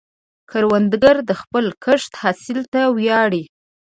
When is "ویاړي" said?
2.97-3.43